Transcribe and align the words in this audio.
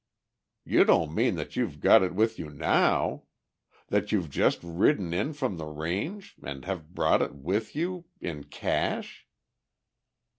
"You 0.65 0.83
don't 0.83 1.13
mean 1.13 1.35
that 1.35 1.55
you've 1.55 1.79
got 1.79 2.01
it 2.01 2.15
with 2.15 2.39
you 2.39 2.49
now? 2.49 3.25
That 3.89 4.11
you've 4.11 4.31
just 4.31 4.57
ridden 4.63 5.13
in 5.13 5.31
from 5.33 5.57
the 5.57 5.67
range 5.67 6.35
and 6.41 6.65
have 6.65 6.95
brought 6.95 7.21
it 7.21 7.35
with 7.35 7.75
you... 7.75 8.05
in 8.19 8.45
cash!" 8.45 9.27